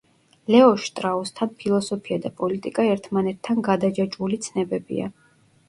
ლეო 0.53 0.69
შტრაუსთან 0.85 1.51
ფილოსოფია 1.59 2.19
და 2.25 2.33
პოლიტიკა 2.41 2.87
ერთმანეთთნ 2.95 3.63
გადაჯაჭვული 3.71 4.43
ცნებებია. 4.51 5.15